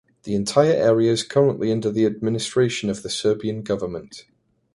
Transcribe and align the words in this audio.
The 0.23 0.33
entire 0.33 0.71
area 0.73 1.11
is 1.11 1.21
currently 1.21 1.71
under 1.71 1.91
the 1.91 2.07
administration 2.07 2.89
of 2.89 3.03
the 3.03 3.09
Serbian 3.11 3.61
government. 3.61 4.25